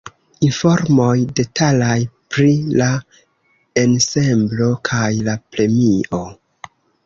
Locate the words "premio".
5.55-6.27